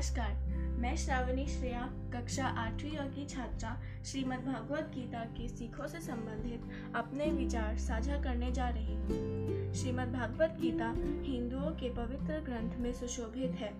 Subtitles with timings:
[0.00, 0.34] नमस्कार,
[0.80, 1.80] मैं श्रावणी श्रेया,
[2.12, 8.50] कक्षा आठवीं की छात्रा श्रीमद् भगवत गीता की सीखों से संबंधित अपने विचार साझा करने
[8.52, 10.88] जा रही हूँ। श्रीमद् भागवत गीता
[11.22, 13.72] हिंदुओं के पवित्र ग्रंथ में सुशोभित है।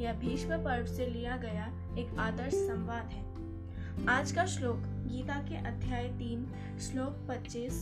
[0.00, 1.66] यह भीष्म पर्व से लिया गया
[1.98, 6.46] एक आदर्श संवाद है। आज का श्लोक गीता के अध्याय तीन,
[6.80, 7.72] श्लोक पच्चीस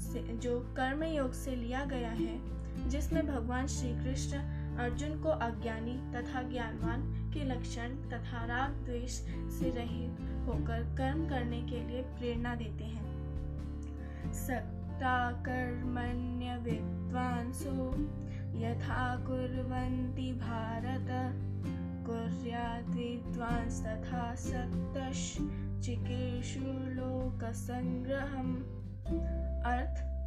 [0.00, 2.40] से, जो कर्म योग से लिया गया है,
[2.88, 9.70] जिसमें भगवान श्री कृष्ण अर्जुन को अज्ञानी तथा ज्ञानवान के लक्षण तथा राग द्वेष से
[9.70, 10.10] रहित
[10.48, 13.08] होकर कर्म करने के लिए प्रेरणा देते हैं।
[14.32, 17.94] सक्ता कर्मण्य विद्वांसो,
[18.58, 21.44] यथा कुर्वन्ति भारत।
[22.06, 25.38] कुर्यात् विद्वांस तथा सक्तश
[25.84, 28.56] चिकेशु लोक संग्रहम
[29.66, 30.17] अर्थ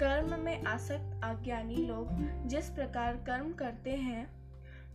[0.00, 2.08] कर्म में आसक्त अज्ञानी लोग
[2.48, 4.30] जिस प्रकार कर्म करते हैं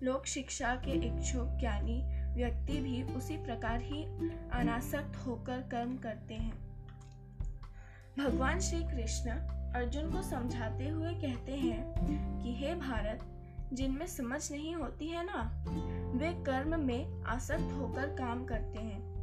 [0.03, 2.03] लोग शिक्षा के इच्छुक ज्ञानी
[2.35, 4.03] व्यक्ति भी उसी प्रकार ही
[4.51, 6.53] अनासक्त होकर कर्म करते हैं।
[8.19, 9.29] भगवान श्री कृष्ण
[9.73, 11.93] अर्जुन को समझाते हुए कहते हैं
[12.43, 13.25] कि, हे भारत,
[13.73, 15.65] जिनमें समझ नहीं होती है ना,
[16.17, 19.13] वे कर्म में आसक्त होकर काम करते हैं।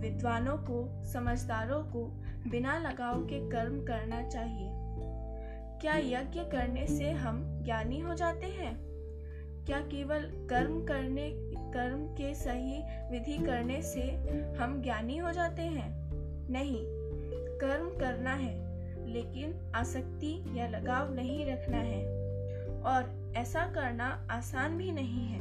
[0.00, 2.04] विद्वानों को, समझदारों को
[2.50, 4.85] बिना लगाव के कर्म करना चाहिए।
[5.80, 8.86] क्या यज्ञ करने से हम ज्ञानी हो जाते हैं?
[9.66, 14.00] क्या केवल कर्म करने, कर्म के सही विधि करने से
[14.58, 16.10] हम ज्ञानी हो जाते हैं?
[16.50, 16.78] नहीं,
[17.58, 18.66] कर्म करना है,
[19.12, 22.04] लेकिन आसक्ति या लगाव नहीं रखना है।
[22.82, 25.40] और ऐसा करना आसान भी नहीं है।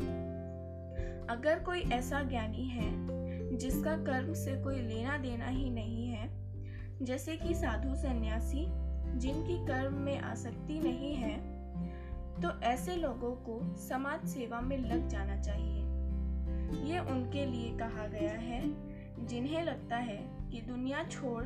[1.28, 3.16] अगर कोई ऐसा ज्ञानी है,
[3.58, 6.30] जिसका कर्म से कोई लेना देना ही नहीं है,
[7.02, 11.38] जैसे कि साधु सन्यासी जिनकी कर्म में आसक्ति नहीं है
[12.42, 15.84] तो ऐसे लोगों को समाज सेवा में लग जाना चाहिए।
[16.86, 18.62] ये उनके लिए कहा गया है,
[19.26, 20.18] जिन्हें लगता है
[20.52, 21.44] कि दुनिया छोड़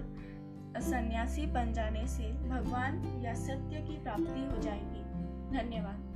[0.82, 5.04] सन्यासी बन जाने से भगवान या सत्य की प्राप्ति हो जाएगी।
[5.58, 6.09] धन्यवाद।